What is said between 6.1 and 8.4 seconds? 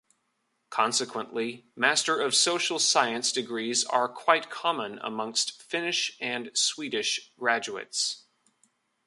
and Swedish graduates.